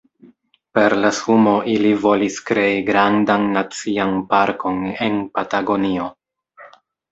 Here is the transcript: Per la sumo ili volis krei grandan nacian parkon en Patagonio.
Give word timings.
Per 0.77 0.93
la 1.01 1.11
sumo 1.17 1.53
ili 1.73 1.91
volis 2.05 2.39
krei 2.47 2.81
grandan 2.89 3.47
nacian 3.59 4.17
parkon 4.33 4.83
en 5.11 5.23
Patagonio. 5.37 6.11